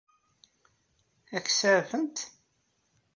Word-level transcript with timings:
Ad 1.35 1.41
k-saɛfent? 1.45 2.17